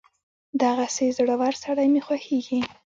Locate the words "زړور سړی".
1.17-1.87